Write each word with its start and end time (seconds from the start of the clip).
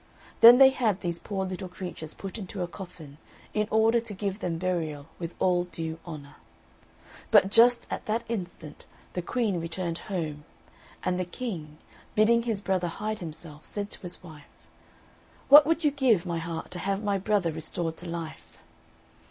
Then 0.39 0.57
they 0.57 0.71
had 0.71 1.01
these 1.01 1.19
poor 1.19 1.45
little 1.45 1.69
creatures 1.69 2.15
put 2.15 2.39
into 2.39 2.63
a 2.63 2.67
coffin, 2.67 3.19
in 3.53 3.67
order 3.69 3.99
to 3.99 4.13
give 4.15 4.39
them 4.39 4.57
burial 4.57 5.05
with 5.19 5.35
all 5.37 5.65
due 5.65 5.99
honour. 6.07 6.37
But 7.29 7.51
just 7.51 7.85
at 7.91 8.07
that 8.07 8.23
instant 8.27 8.87
the 9.13 9.21
Queen 9.21 9.61
returned 9.61 9.99
home, 10.09 10.43
and 11.03 11.19
the 11.19 11.23
King, 11.25 11.77
bidding 12.15 12.41
his 12.41 12.61
brother 12.61 12.87
hide 12.87 13.19
himself, 13.19 13.63
said 13.63 13.91
to 13.91 14.01
his 14.01 14.23
wife, 14.23 14.67
"What 15.49 15.67
would 15.67 15.83
you 15.83 15.91
give, 15.91 16.25
my 16.25 16.39
heart, 16.39 16.71
to 16.71 16.79
have 16.79 17.03
my 17.03 17.19
brother 17.19 17.51
restored 17.51 17.95
to 17.97 18.09
life?" 18.09 18.57